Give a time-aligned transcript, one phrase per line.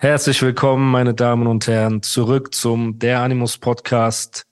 [0.00, 4.46] Herzlich willkommen, meine Damen und Herren, zurück zum Der Animus Podcast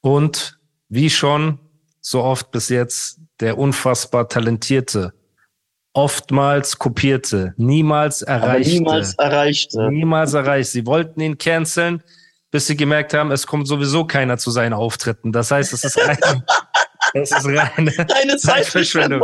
[0.00, 1.58] und wie schon
[2.00, 5.12] so oft bis jetzt der unfassbar talentierte,
[5.92, 8.48] oftmals kopierte, niemals erreichte.
[8.48, 9.90] Aber niemals erreichte.
[9.90, 10.70] Niemals erreicht.
[10.70, 12.02] Sie wollten ihn canceln,
[12.50, 15.30] bis sie gemerkt haben, es kommt sowieso keiner zu seinen Auftritten.
[15.30, 16.42] Das heißt, es ist rein,
[17.12, 19.20] es ist reine Zeitverschwendung.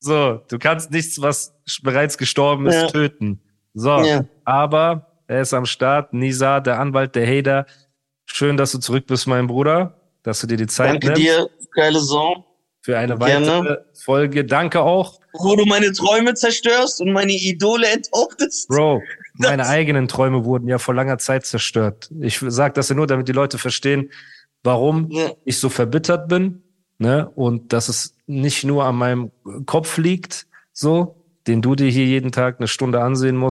[0.00, 2.86] So, du kannst nichts, was bereits gestorben ist, Ja.
[2.88, 3.40] töten.
[3.74, 4.24] So, Ja.
[4.44, 6.12] aber er ist am Start.
[6.12, 7.66] Nisa, der Anwalt, der Hater.
[8.26, 11.50] Schön, dass du zurück bist, mein Bruder, dass du dir die Zeit Danke nimmst dir,
[11.74, 12.44] geile Song.
[12.80, 13.46] für eine Gerne.
[13.46, 14.44] weitere Folge.
[14.44, 18.68] Danke auch, Wo du meine Träume zerstörst und meine Idole enthauptest.
[18.68, 19.02] Bro.
[19.38, 22.08] Meine Das- eigenen Träume wurden ja vor langer Zeit zerstört.
[22.20, 24.10] Ich sage das ja nur, damit die Leute verstehen,
[24.62, 25.32] warum Ja.
[25.44, 26.62] ich so verbittert bin,
[26.98, 27.28] ne?
[27.34, 29.32] Und dass es nicht nur an meinem
[29.66, 31.16] Kopf liegt, so,
[31.48, 33.50] den du dir hier jeden Tag eine Stunde ansehen musst.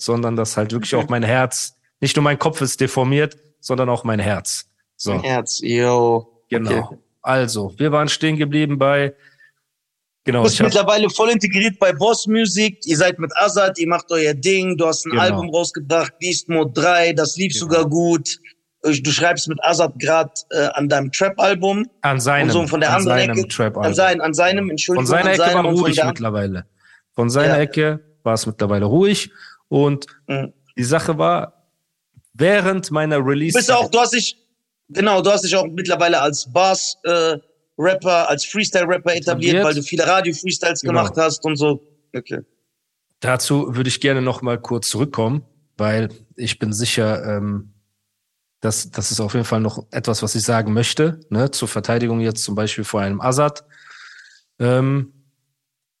[0.00, 4.04] Sondern dass halt wirklich auch mein Herz, nicht nur mein Kopf ist deformiert, sondern auch
[4.04, 4.66] mein Herz.
[4.96, 6.42] So, Mein Herz, yo.
[6.48, 6.78] genau.
[6.78, 6.98] Okay.
[7.22, 9.14] Also, wir waren stehen geblieben bei,
[10.24, 12.78] genau, Du bist mittlerweile voll integriert bei Boss Music.
[12.86, 14.76] Ihr seid mit Azad, ihr macht euer Ding.
[14.76, 15.22] Du hast ein Genau.
[15.22, 17.12] Album rausgebracht, Beast Mode 3.
[17.12, 17.64] Das lief Genau.
[17.66, 18.38] sogar gut.
[18.82, 21.88] Du schreibst mit Azad gerade äh, an deinem Trap-Album.
[22.00, 24.64] an seinem, und so von der an anderen seinem Ecke- Trap An, sein, an seinem,
[24.64, 25.06] Von Entschuldigung.
[25.06, 26.66] seiner an Ecke seinem war von ruhig mittlerweile.
[27.14, 27.60] Von seiner Ja.
[27.60, 29.30] Ecke war es mittlerweile ruhig.
[29.68, 30.52] Und Mhm.
[30.76, 31.66] die Sache war,
[32.34, 33.56] während meiner Du Release.
[33.56, 34.36] bist auch, du hast dich,
[34.88, 37.36] genau, du hast dich auch mittlerweile als Bass, äh,
[37.78, 39.64] Rapper, als Freestyle-Rapper etabliert, Etabliert.
[39.64, 40.92] weil du viele Radio-Freestyles Genau.
[40.92, 41.82] gemacht hast und so.
[42.14, 42.40] Okay.
[43.20, 45.42] Dazu würde ich gerne noch mal kurz zurückkommen,
[45.76, 47.72] weil ich bin sicher, ähm,
[48.60, 52.20] dass das ist auf jeden Fall noch etwas, was ich sagen möchte, ne, zur Verteidigung
[52.20, 53.64] jetzt zum Beispiel vor einem Assad.
[54.58, 55.12] Ähm,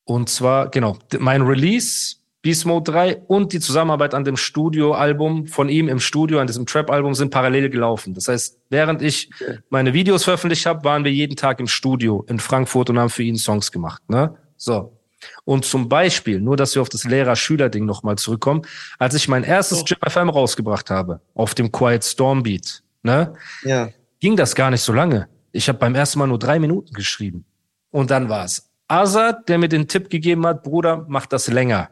[0.04, 5.68] und zwar, genau, mein Release, Beast Mode 3 und die Zusammenarbeit an dem Studioalbum von
[5.68, 8.14] ihm im Studio, an diesem Trap-Album, sind parallel gelaufen.
[8.14, 9.30] Das heißt, während ich
[9.70, 13.22] meine Videos veröffentlicht habe, waren wir jeden Tag im Studio in Frankfurt und haben für
[13.22, 14.02] ihn Songs gemacht.
[14.08, 14.34] Ne?
[14.56, 14.98] So.
[15.44, 18.62] Und zum Beispiel, nur dass wir auf das Lehrer-Schüler-Ding nochmal zurückkommen,
[18.98, 19.84] als ich mein erstes Oh.
[19.84, 23.90] Chip FM rausgebracht habe, auf dem Quiet Storm Beat, ne, Ja.
[24.18, 25.28] ging das gar nicht so lange.
[25.52, 27.44] Ich habe beim ersten Mal nur drei Minuten geschrieben.
[27.92, 31.88] Und dann war es Azad, der mir den Tipp gegeben hat, Bruder, mach das länger.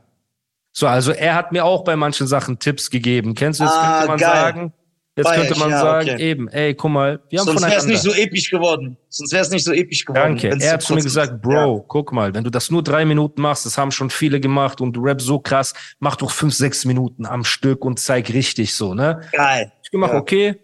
[0.72, 3.34] So, also er hat mir auch bei manchen Sachen Tipps gegeben.
[3.34, 4.28] Kennst du, jetzt Ah, könnte man geil.
[4.30, 4.72] sagen,
[5.16, 6.22] jetzt Feier könnte man ja, sagen, okay.
[6.30, 8.96] eben, ey, guck mal, wir haben Sonst wäre es nicht so episch geworden.
[9.08, 10.38] Sonst wäre es nicht so episch geworden.
[10.38, 10.56] Danke.
[10.60, 11.42] Er hat zu mir gesagt.
[11.42, 14.80] Bro, guck mal, wenn du das nur drei Minuten machst, das haben schon viele gemacht
[14.80, 18.74] und du rappst so krass, mach doch fünf, sechs Minuten am Stück und zeig richtig
[18.76, 19.20] so, ne?
[19.32, 19.38] Ja.
[19.38, 19.72] Geil.
[19.82, 20.18] Ich gemacht, Ja.
[20.20, 20.60] okay.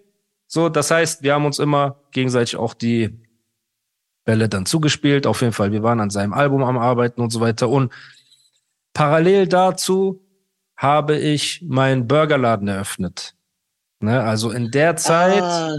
[0.47, 3.19] So, das heißt, wir haben uns immer gegenseitig auch die
[4.27, 5.27] Bälle dann zugespielt.
[5.27, 7.71] Auf jeden Fall, wir waren an seinem Album am Arbeiten und so weiter.
[7.71, 7.91] Und
[8.93, 10.21] parallel dazu
[10.77, 13.35] habe ich meinen Burgerladen eröffnet.
[14.01, 14.21] Ne?
[14.23, 15.75] Also in der Zeit, Ah,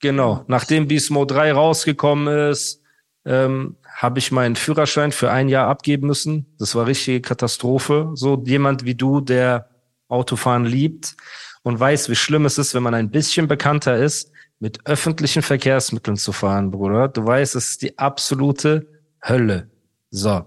[0.00, 2.82] Genau, nachdem Mode 3 rausgekommen ist,
[3.24, 6.54] ähm, habe ich meinen Führerschein für ein Jahr abgeben müssen.
[6.58, 8.12] Das war richtige Katastrophe.
[8.14, 9.68] So jemand wie du, der
[10.06, 11.16] Autofahren liebt
[11.62, 14.30] und weiß, wie schlimm es ist, wenn man ein bisschen bekannter ist,
[14.60, 17.08] mit öffentlichen Verkehrsmitteln zu fahren, Bruder.
[17.08, 18.88] Du weißt, es ist die absolute
[19.22, 19.70] Hölle.
[20.10, 20.44] So.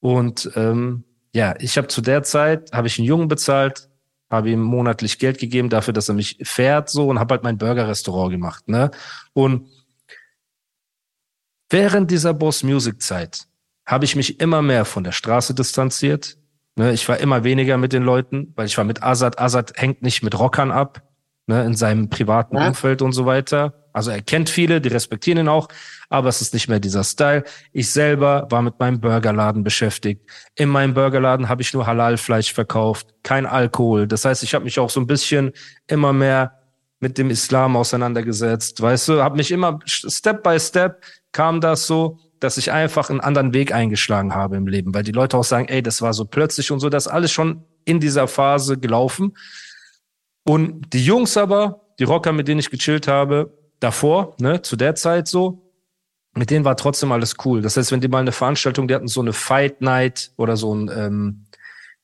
[0.00, 1.04] Und ähm,
[1.34, 3.88] ja, ich habe zu der Zeit, habe ich einen Jungen bezahlt,
[4.30, 7.58] habe ihm monatlich Geld gegeben dafür, dass er mich fährt so und habe halt mein
[7.58, 8.68] Burger-Restaurant gemacht.
[8.68, 8.90] Ne?
[9.32, 9.68] Und
[11.70, 13.46] während dieser Boss Music Zeit
[13.86, 16.38] habe ich mich immer mehr von der Straße distanziert.
[16.76, 16.92] Ne?
[16.92, 19.38] Ich war immer weniger mit den Leuten, weil ich war mit Azad.
[19.38, 21.02] Azad hängt nicht mit Rockern ab,
[21.46, 21.64] ne?
[21.64, 22.68] in seinem privaten Ja.
[22.68, 23.74] Umfeld und so weiter.
[23.92, 25.68] Also er kennt viele, die respektieren ihn auch,
[26.08, 27.44] aber es ist nicht mehr dieser Style.
[27.72, 30.22] Ich selber war mit meinem Burgerladen beschäftigt.
[30.54, 34.06] In meinem Burgerladen habe ich nur Halalfleisch verkauft, kein Alkohol.
[34.06, 35.52] Das heißt, ich habe mich auch so ein bisschen
[35.86, 36.58] immer mehr
[37.00, 41.02] mit dem Islam auseinandergesetzt, weißt du, habe mich immer Step by Step
[41.32, 45.12] kam das so, dass ich einfach einen anderen Weg eingeschlagen habe im Leben, weil die
[45.12, 48.28] Leute auch sagen, ey, das war so plötzlich und so, das alles schon in dieser
[48.28, 49.34] Phase gelaufen.
[50.44, 54.94] Und die Jungs aber, die Rocker, mit denen ich gechillt habe, davor, ne, zu der
[54.94, 55.62] Zeit so,
[56.34, 57.60] mit denen war trotzdem alles cool.
[57.60, 60.74] Das heißt, wenn die mal eine Veranstaltung, die hatten so eine Fight Night oder so
[60.74, 61.44] ein, ähm,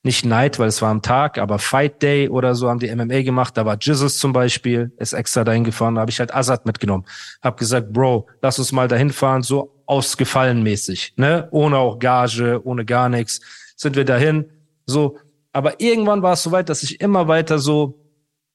[0.03, 3.23] nicht Night, weil es war am Tag, aber Fight Day oder so haben die MMA
[3.23, 3.57] gemacht.
[3.57, 5.95] Da war Jesus zum Beispiel, ist extra dahin gefahren.
[5.95, 7.05] Da habe ich halt Azad mitgenommen.
[7.41, 11.47] Hab gesagt, Bro, lass uns mal dahin fahren, so ausgefallen mäßig, ne?
[11.51, 13.41] Ohne auch Gage, ohne gar nichts.
[13.75, 14.45] Sind wir dahin,
[14.85, 15.17] so.
[15.51, 17.99] Aber irgendwann war es so weit, dass ich immer weiter so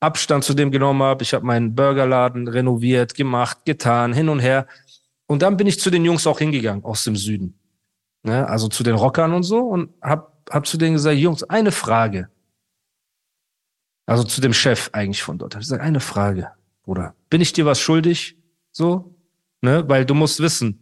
[0.04, 1.22] Abstand zu dem genommen habe.
[1.22, 4.66] Ich habe meinen Burgerladen renoviert, gemacht, getan, hin und her.
[5.26, 7.58] Und dann bin ich zu den Jungs auch hingegangen aus dem Süden.
[8.22, 8.46] Ne?
[8.48, 12.28] Also zu den Rockern und so und hab hab zu denen gesagt, Jungs, eine Frage.
[14.06, 15.54] Also zu dem Chef eigentlich von dort.
[15.54, 16.50] Hab ich gesagt, eine Frage,
[16.82, 17.14] Bruder.
[17.30, 18.36] Bin ich dir was schuldig?
[18.70, 19.16] So?
[19.62, 19.88] Ne?
[19.88, 20.78] Weil du musst wissen,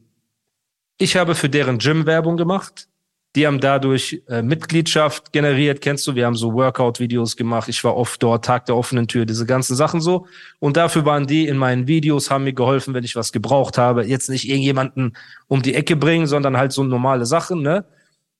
[0.98, 2.88] ich habe für deren Gym Werbung gemacht.
[3.34, 6.14] Die haben dadurch äh, Mitgliedschaft generiert, kennst du?
[6.14, 7.68] Wir haben so Workout-Videos gemacht.
[7.68, 10.26] Ich war oft dort, Tag der offenen Tür, diese ganzen Sachen so.
[10.58, 14.04] Und dafür waren die in meinen Videos, haben mir geholfen, wenn ich was gebraucht habe.
[14.04, 15.16] Jetzt nicht irgendjemanden
[15.48, 17.86] um die Ecke bringen, sondern halt so normale Sachen, ne?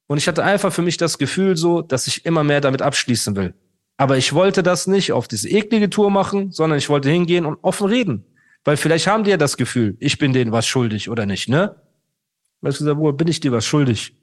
[0.09, 3.35] Und ich hatte einfach für mich das Gefühl so, dass ich immer mehr damit abschließen
[3.35, 3.55] will.
[3.97, 7.59] Aber ich wollte das nicht auf diese eklige Tour machen, sondern ich wollte hingehen und
[7.63, 8.27] offen reden.
[8.65, 11.77] Weil vielleicht haben die ja das Gefühl, ich bin denen was schuldig oder nicht, ne?
[12.61, 14.15] Weißt du, wo bin ich dir was schuldig?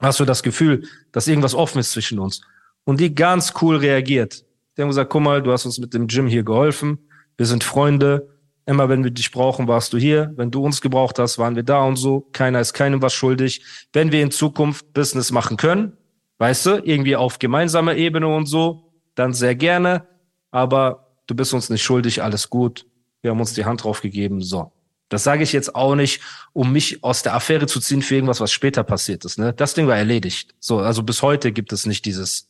[0.00, 2.40] Hast du das Gefühl, dass irgendwas offen ist zwischen uns?
[2.84, 4.44] Und die ganz cool reagiert.
[4.76, 6.98] Die haben gesagt, guck mal, du hast uns mit dem Gym hier geholfen.
[7.36, 8.28] Wir sind Freunde.
[8.66, 10.32] Immer wenn wir dich brauchen, warst du hier.
[10.36, 12.28] Wenn du uns gebraucht hast, waren wir da und so.
[12.32, 13.62] Keiner ist keinem was schuldig.
[13.92, 15.96] Wenn wir in Zukunft Business machen können,
[16.38, 20.06] weißt du, irgendwie auf gemeinsamer Ebene und so, dann sehr gerne.
[20.50, 22.86] Aber du bist uns nicht schuldig, alles gut.
[23.22, 24.72] Wir haben uns die Hand drauf gegeben, so.
[25.10, 26.22] Das sage ich jetzt auch nicht,
[26.52, 29.38] um mich aus der Affäre zu ziehen für irgendwas, was später passiert ist.
[29.38, 29.52] Ne?
[29.52, 30.54] Das Ding war erledigt.
[30.60, 32.48] So, also bis heute gibt es nicht dieses,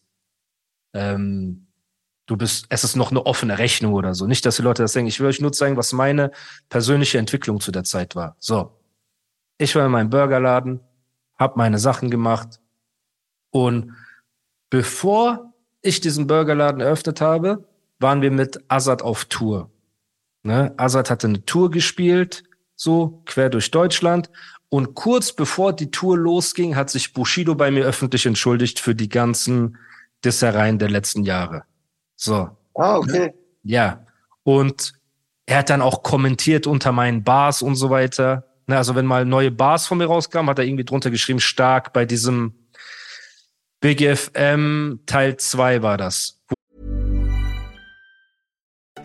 [0.93, 1.67] ähm,
[2.27, 4.27] du bist, es ist noch eine offene Rechnung oder so.
[4.27, 5.09] Nicht, dass die Leute das denken.
[5.09, 6.33] Ich will euch nur zeigen, was meine
[6.69, 8.37] persönliche Entwicklung zu der Zeit war.
[8.39, 8.77] So.
[9.57, 10.81] Ich war in meinem Burgerladen,
[11.39, 12.61] habe meine Sachen gemacht
[13.51, 13.95] und
[14.69, 17.67] bevor ich diesen Burgerladen eröffnet habe,
[17.99, 19.71] waren wir mit Azad auf Tour.
[20.43, 20.75] Ne?
[20.77, 22.45] Azad hatte eine Tour gespielt,
[22.81, 24.31] so quer durch Deutschland.
[24.71, 29.11] Und kurz bevor die Tour losging, hat sich Bushido bei mir öffentlich entschuldigt für die
[29.11, 29.77] ganzen
[30.25, 31.65] Dissereien der letzten Jahre.
[32.17, 32.49] So.
[32.75, 33.35] Ah, okay.
[33.63, 34.07] Ja.
[34.45, 34.95] Und
[35.45, 38.47] er hat dann auch kommentiert unter meinen Bars und so weiter.
[38.67, 41.93] Ne, also wenn mal neue Bars von mir rauskamen, hat er irgendwie drunter geschrieben, stark
[41.93, 42.55] bei diesem
[43.81, 46.40] Big FM Teil 2 war das.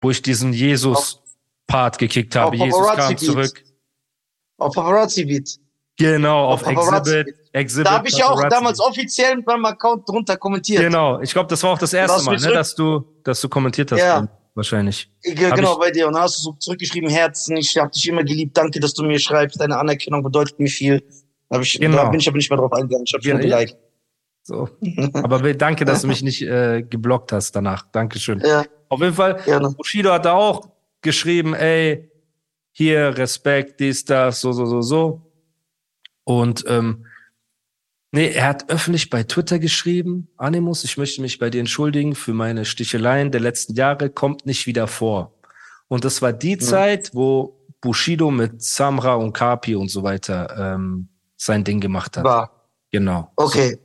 [0.00, 2.56] Wo ich diesen Jesus-Part gekickt habe.
[2.56, 3.20] Jesus kam Paparazzi-Beat.
[3.20, 3.64] zurück.
[4.58, 5.58] Auf Paparazzi Beat.
[5.96, 6.92] Genau, auf, Auf.
[7.02, 7.34] Exhibit.
[7.52, 10.80] Exhibit Da habe ich ja auch damals offiziell mit meinem Account drunter kommentiert.
[10.80, 13.90] Genau, ich glaube, das war auch das erste Mal, ne, dass du, dass du kommentiert
[13.92, 13.98] hast.
[14.00, 14.28] Ja.
[14.54, 15.10] Wahrscheinlich.
[15.22, 16.06] Ge- Hab Genau, bei dir.
[16.08, 19.04] Und dann hast du so zurückgeschrieben, Herzen, ich habe dich immer geliebt, danke, dass du
[19.04, 21.02] mir schreibst, deine Anerkennung bedeutet mir viel.
[21.48, 21.96] Da, ich, Genau.
[21.96, 23.56] da bin ich aber nicht mehr drauf eingegangen, ich habe Ja, nur ja.
[23.58, 23.76] geliked.
[24.48, 24.70] So.
[25.12, 27.82] Aber danke, dass du mich nicht äh, geblockt hast danach.
[27.92, 28.40] Dankeschön.
[28.40, 29.72] Ja, Auf jeden Fall, gerne.
[29.72, 30.70] Bushido hat da auch
[31.02, 32.10] geschrieben, ey,
[32.72, 35.32] hier Respekt, dies, das, so, so, so, so.
[36.24, 37.04] Und ähm,
[38.10, 42.32] nee, er hat öffentlich bei Twitter geschrieben, Animus, ich möchte mich bei dir entschuldigen für
[42.32, 45.34] meine Sticheleien der letzten Jahre, kommt nicht wieder vor.
[45.88, 51.08] Und das war die Zeit, wo Bushido mit Samra und Kapi und so weiter ähm,
[51.36, 52.24] sein Ding gemacht hat.
[52.24, 52.70] War.
[52.90, 53.30] Genau.
[53.36, 53.78] Okay.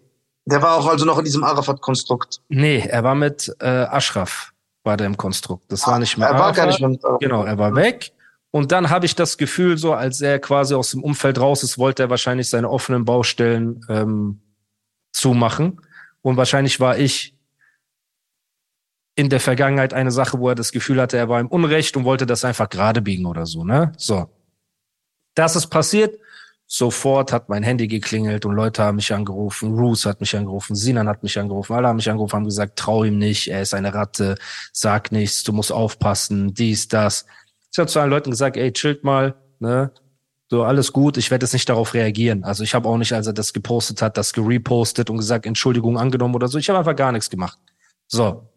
[0.45, 2.41] Der war auch also noch in diesem Arafat-Konstrukt.
[2.49, 4.51] Nee, er war mit äh, Ashraf,
[4.83, 5.71] war der im Konstrukt.
[5.71, 6.67] Das war nicht mehr Er war gar Arafat.
[6.67, 7.21] nicht mehr mit Arafat.
[7.21, 8.11] Genau, er war weg.
[8.51, 11.77] Und dann habe ich das Gefühl, so als er quasi aus dem Umfeld raus ist,
[11.77, 14.41] wollte er wahrscheinlich seine offenen Baustellen ähm,
[15.11, 15.81] zumachen.
[16.21, 17.35] Und wahrscheinlich war ich
[19.15, 22.03] in der Vergangenheit eine Sache, wo er das Gefühl hatte, er war im Unrecht und
[22.03, 23.91] wollte das einfach gerade biegen oder so, ne?
[23.97, 24.29] So.
[25.35, 26.19] Das ist passiert.
[26.75, 29.75] Sofort hat mein Handy geklingelt und Leute haben mich angerufen.
[29.77, 33.03] Roos hat mich angerufen, Sinan hat mich angerufen, alle haben mich angerufen, haben gesagt, trau
[33.03, 34.33] ihm nicht, er ist eine Ratte,
[34.71, 37.27] sag nichts, du musst aufpassen, dies, das.
[37.71, 39.91] Ich habe zu allen Leuten gesagt, ey, chillt mal, ne?
[40.49, 42.43] So, alles gut, ich werde jetzt nicht darauf reagieren.
[42.43, 45.99] Also ich habe auch nicht, als er das gepostet hat, das gerepostet und gesagt, Entschuldigung
[45.99, 46.57] angenommen oder so.
[46.57, 47.59] Ich habe einfach gar nichts gemacht.
[48.07, 48.49] So.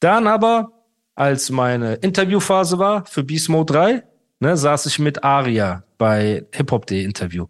[0.00, 0.72] Dann aber,
[1.14, 4.02] als meine Interviewphase war für Beast Mode 3,
[4.40, 7.46] ne, saß ich mit Aria bei Hip Hop Day Interview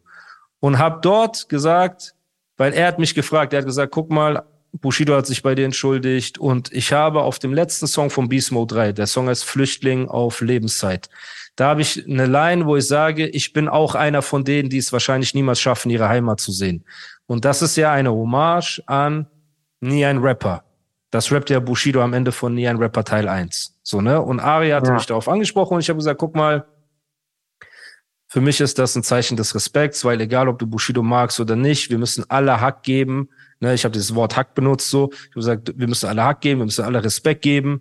[0.61, 2.15] und habe dort gesagt,
[2.57, 5.65] weil er hat mich gefragt, er hat gesagt, guck mal, Bushido hat sich bei dir
[5.65, 9.45] entschuldigt und ich habe auf dem letzten Song von Beast Mode 3, der Song heißt
[9.45, 11.09] Flüchtling auf Lebenszeit,
[11.57, 14.77] da habe ich eine Line, wo ich sage, ich bin auch einer von denen, die
[14.77, 16.85] es wahrscheinlich niemals schaffen, ihre Heimat zu sehen.
[17.27, 19.27] Und das ist ja eine Hommage an
[19.81, 20.65] Nie ein Rapper.
[21.11, 23.79] Das rappt ja Bushido am Ende von Nie ein Rapper Teil 1.
[23.83, 24.21] So, ne?
[24.21, 24.95] Und Ari hatte ja.
[24.95, 26.67] mich darauf angesprochen und ich habe gesagt, guck mal,
[28.29, 31.55] für mich ist das ein Zeichen des Respekts, weil egal, ob du Bushido magst oder
[31.55, 33.29] nicht, wir müssen alle Hack geben.
[33.61, 35.11] Ne, ich habe dieses Wort Hack benutzt so.
[35.13, 37.81] Ich habe gesagt, wir müssen alle Hack geben, wir müssen alle Respekt geben,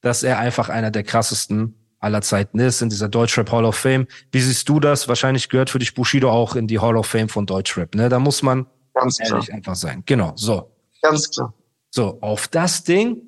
[0.00, 4.06] dass er einfach einer der krassesten aller Zeiten ist in dieser Deutschrap Hall of Fame.
[4.30, 5.08] Wie siehst du das?
[5.08, 7.94] Wahrscheinlich gehört für dich Bushido auch in die Hall of Fame von Deutschrap.
[7.94, 8.08] Ne?
[8.08, 9.56] Da muss man Ganz ehrlich klar.
[9.56, 10.02] einfach sein.
[10.06, 10.70] Genau, so.
[11.00, 11.54] Ganz klar.
[11.90, 13.22] So, auf das Ding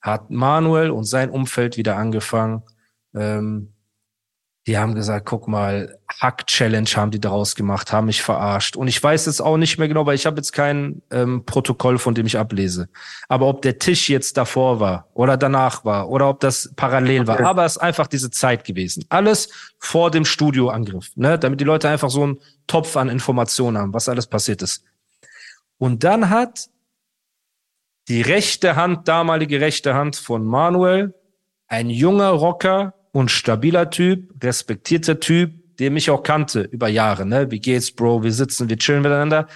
[0.00, 2.62] hat Manuel und sein Umfeld wieder angefangen,
[3.14, 3.72] ähm,
[4.66, 8.76] die haben gesagt, guck mal, Hack-Challenge haben die daraus gemacht, haben mich verarscht.
[8.76, 11.98] Und ich weiß jetzt auch nicht mehr genau, weil ich habe jetzt kein ähm, Protokoll,
[11.98, 12.88] von dem ich ablese.
[13.28, 17.40] Aber ob der Tisch jetzt davor war oder danach war oder ob das parallel war,
[17.40, 19.04] aber es ist einfach diese Zeit gewesen.
[19.08, 19.48] Alles
[19.78, 21.38] vor dem Studioangriff, ne?
[21.38, 24.84] damit die Leute einfach so einen Topf an Informationen haben, was alles passiert ist.
[25.78, 26.68] Und dann hat
[28.08, 31.14] die rechte Hand, damalige rechte Hand von Manuel,
[31.66, 37.50] ein junger Rocker, und stabiler Typ, respektierter Typ, der mich auch kannte über Jahre, ne?
[37.50, 38.22] Wie geht's, Bro?
[38.22, 39.48] Wir sitzen, wir chillen miteinander.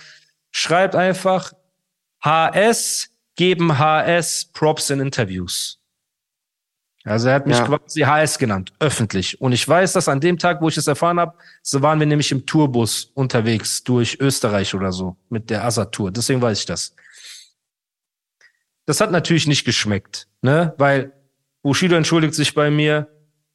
[0.51, 1.53] Schreibt einfach
[2.25, 5.79] HS, geben HS Props in Interviews.
[7.05, 7.67] Also er hat mich ja.
[7.67, 9.39] quasi HS genannt, öffentlich.
[9.39, 12.07] Und ich weiß, dass an dem Tag, wo ich es erfahren habe, so waren wir
[12.07, 16.11] nämlich im Tourbus unterwegs durch Österreich oder so mit der Asa-Tour.
[16.11, 16.95] Deswegen weiß ich das.
[18.87, 20.75] Das hat natürlich nicht geschmeckt, ne?
[20.79, 21.13] Weil
[21.63, 23.09] Bushido entschuldigt sich bei mir,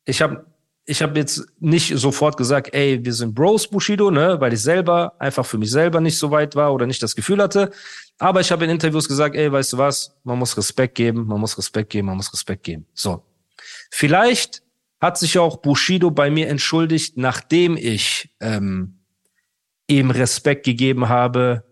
[0.09, 0.45] ich habe
[0.85, 5.13] ich hab jetzt nicht sofort gesagt, ey, wir sind Bros Bushido, ne, weil ich selber
[5.19, 7.69] einfach für mich selber nicht so weit war oder nicht das Gefühl hatte.
[8.17, 11.39] Aber ich habe in Interviews gesagt, ey, weißt du was, man muss Respekt geben, man
[11.39, 12.87] muss Respekt geben, man muss Respekt geben.
[12.95, 13.23] So.
[13.91, 14.63] Vielleicht
[14.99, 18.99] hat sich auch Bushido bei mir entschuldigt, nachdem ich ähm,
[19.87, 21.63] ihm Respekt gegeben habe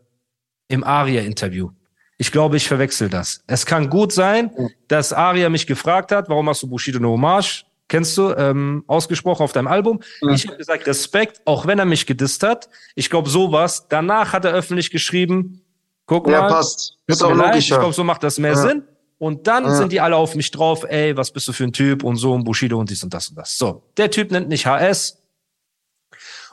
[0.67, 1.71] im Aria-Interview.
[2.17, 3.43] Ich glaube, ich verwechsel das.
[3.47, 4.51] Es kann gut sein,
[4.87, 7.66] dass Aria mich gefragt hat, warum machst du Bushido eine Hommage?
[7.87, 10.01] Kennst du, ähm, ausgesprochen auf deinem Album.
[10.21, 10.29] Mhm.
[10.29, 12.69] Ich habe gesagt, Respekt, auch wenn er mich gedisst hat.
[12.95, 13.87] Ich glaube, sowas.
[13.89, 15.61] Danach hat er öffentlich geschrieben,
[16.05, 16.97] guck ja, mal, passt.
[17.07, 17.55] Ist auch leid.
[17.55, 18.57] ich glaube, so macht das mehr ja.
[18.57, 18.83] Sinn.
[19.19, 19.75] Und dann ja.
[19.75, 22.33] sind die alle auf mich drauf, ey, was bist du für ein Typ und so
[22.33, 23.57] und Bushido und dies und das und das.
[23.57, 25.23] So, der Typ nennt mich HS.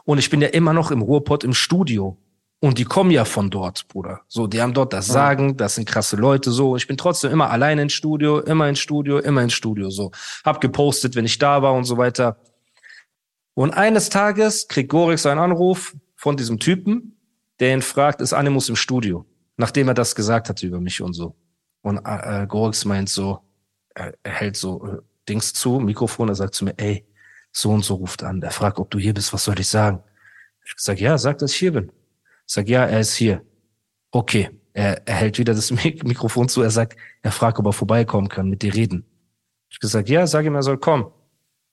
[0.05, 2.19] Und ich bin ja immer noch im Ruhrpott im Studio.
[2.65, 4.23] Und die kommen ja von dort, Bruder.
[4.27, 6.77] So, die haben dort das Sagen, das sind krasse Leute, so.
[6.77, 10.13] Ich bin trotzdem immer allein ins Studio, immer ins Studio, immer ins Studio, so.
[10.47, 12.39] Hab gepostet, wenn ich da war und so weiter.
[13.53, 17.19] Und eines Tages kriegt Gorix einen Anruf von diesem Typen,
[17.61, 19.27] der ihn fragt, ist Animus im Studio?
[19.59, 21.37] Nachdem er das gesagt hatte über mich und so.
[21.83, 23.41] Und äh, Gorix meint so,
[23.95, 24.97] er, er hält so äh,
[25.29, 27.05] Dings zu, Mikrofon, er sagt zu mir, ey,
[27.53, 28.41] so und so ruft an.
[28.41, 30.03] Er fragt, ob du hier bist, was soll ich sagen?
[30.65, 31.93] Ich sag, ja, sag, dass ich hier bin.
[32.47, 33.43] Sag, ja, er ist hier.
[34.11, 34.51] Okay.
[34.73, 36.63] Er, er hält wieder das Mikrofon zu.
[36.63, 39.05] Er sagt, er fragt, ob er vorbeikommen kann, mit dir reden.
[39.71, 41.07] Ich gesagt, ja, sag ihm, er soll kommen.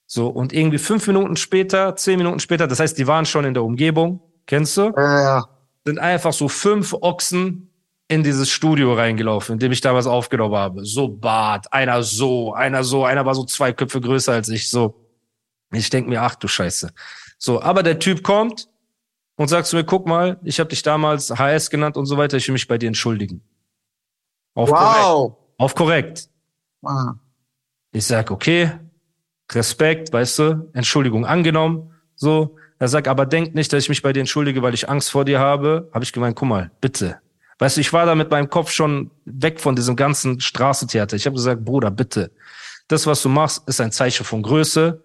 [0.06, 3.54] So, und irgendwie fünf Minuten später, zehn Minuten später, das heißt, die waren schon in
[3.54, 4.92] der Umgebung, kennst du?
[4.96, 5.48] Ja, ja.
[5.84, 7.70] Sind einfach so fünf Ochsen
[8.08, 10.84] in dieses Studio reingelaufen, in dem ich damals aufgenommen habe.
[10.84, 15.08] So Bart, einer so, einer so, einer war so zwei Köpfe größer als ich, so.
[15.72, 16.90] Ich denk mir, ach du Scheiße.
[17.38, 18.68] So, aber der Typ kommt,
[19.42, 22.36] und sagst du mir, guck mal, ich habe dich damals HS genannt und so weiter,
[22.36, 23.42] ich will mich bei dir entschuldigen.
[24.54, 24.78] Auf wow.
[24.78, 25.36] korrekt.
[25.58, 26.28] Auf korrekt.
[26.80, 27.14] Wow.
[27.92, 28.70] Ich sag, okay,
[29.50, 32.56] Respekt, weißt du, Entschuldigung angenommen, so.
[32.78, 35.24] Er sagt, aber denk nicht, dass ich mich bei dir entschuldige, weil ich Angst vor
[35.24, 35.88] dir habe.
[35.92, 37.20] Habe ich gemeint, guck mal, bitte.
[37.58, 41.14] Weißt du, ich war da mit meinem Kopf schon weg von diesem ganzen Straßentheater.
[41.14, 42.32] Ich habe gesagt, Bruder, bitte.
[42.88, 45.04] Das, was du machst, ist ein Zeichen von Größe.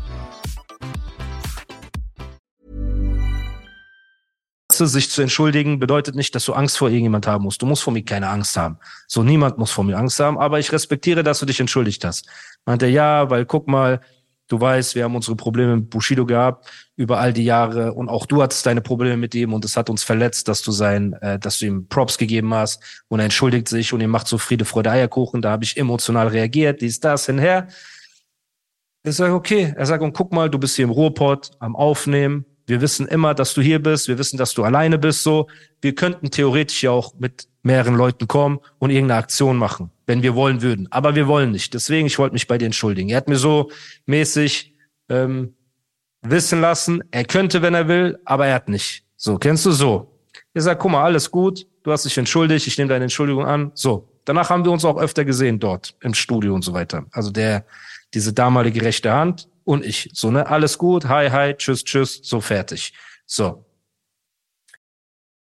[4.77, 7.61] Sich zu entschuldigen bedeutet nicht, dass du Angst vor irgendjemand haben musst.
[7.61, 8.77] Du musst vor mir keine Angst haben.
[9.07, 12.27] So, niemand muss vor mir Angst haben, aber ich respektiere, dass du dich entschuldigt hast.
[12.65, 14.01] Meinte, ja, weil guck mal,
[14.47, 18.25] du weißt, wir haben unsere Probleme mit Bushido gehabt über all die Jahre und auch
[18.25, 21.39] du hattest deine Probleme mit ihm und es hat uns verletzt, dass du sein, äh,
[21.39, 24.65] dass du ihm Props gegeben hast und er entschuldigt sich und ihm macht so Friede,
[24.65, 25.41] Freude, Eierkuchen.
[25.41, 27.67] Da habe ich emotional reagiert, dies, das, hinher.
[29.03, 29.73] Ich sage, okay.
[29.75, 32.45] Er sagt, und guck mal, du bist hier im Ruhrpott am Aufnehmen.
[32.71, 34.07] Wir wissen immer, dass du hier bist.
[34.07, 35.23] Wir wissen, dass du alleine bist.
[35.23, 35.49] So,
[35.81, 40.35] wir könnten theoretisch ja auch mit mehreren Leuten kommen und irgendeine Aktion machen, wenn wir
[40.35, 40.87] wollen würden.
[40.89, 41.73] Aber wir wollen nicht.
[41.73, 43.09] Deswegen, ich wollte mich bei dir entschuldigen.
[43.09, 43.69] Er hat mir so
[44.05, 44.73] mäßig
[45.09, 45.53] ähm,
[46.21, 49.03] wissen lassen, er könnte, wenn er will, aber er hat nicht.
[49.17, 50.17] So, kennst du so?
[50.53, 51.67] Er sagt, guck mal, alles gut.
[51.83, 52.67] Du hast dich entschuldigt.
[52.67, 53.71] Ich nehme deine Entschuldigung an.
[53.73, 54.07] So.
[54.23, 57.05] Danach haben wir uns auch öfter gesehen dort im Studio und so weiter.
[57.11, 57.65] Also der
[58.13, 60.09] diese damalige rechte Hand und ich.
[60.13, 62.93] So, ne, alles gut, hi, hi, tschüss, tschüss, so fertig.
[63.25, 63.65] So.